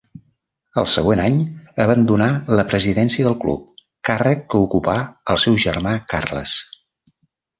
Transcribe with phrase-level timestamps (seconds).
[0.81, 1.35] El següent any
[1.85, 3.67] abandonà la presidència del club,
[4.09, 4.97] càrrec que ocupà
[5.35, 6.57] el seu germà Carles.